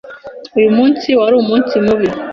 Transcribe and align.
Uyu 0.57 0.69
munsi 0.77 1.07
wari 1.19 1.35
umunsi 1.43 1.73
mubi. 1.85 2.07